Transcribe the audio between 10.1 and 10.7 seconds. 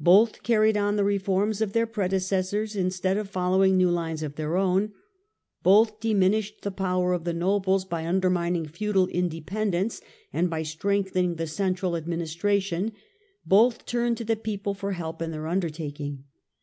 and by